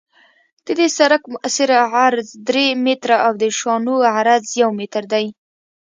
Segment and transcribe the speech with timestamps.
[0.65, 5.25] د دې سرک مؤثر عرض درې متره او د شانو عرض یو متر دی